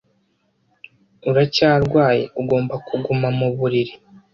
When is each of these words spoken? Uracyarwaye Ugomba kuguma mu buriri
Uracyarwaye 1.29 2.23
Ugomba 2.41 2.75
kuguma 2.87 3.27
mu 3.37 3.47
buriri 3.57 3.93